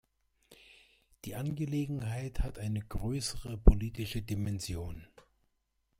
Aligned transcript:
Die 1.25 1.35
Angelegenheit 1.35 2.39
hat 2.39 2.57
eine 2.57 2.81
größere 2.83 3.55
politische 3.55 4.23
Dimension. 4.23 5.05